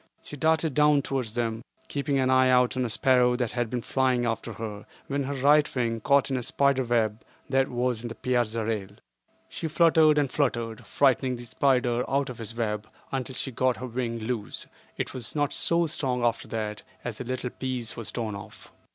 [0.23, 3.83] She darted down towards them, keeping an eye out on a sparrow that had been
[3.83, 8.07] flying after her, when her right wing caught in a spider web that was in
[8.07, 8.89] the piazza rail.
[9.47, 13.85] She fluttered and fluttered, frightening the spider out of his web, until she got her
[13.85, 14.65] wing loose;
[14.97, 18.71] but it was not so strong after that, as a little piece was torn off.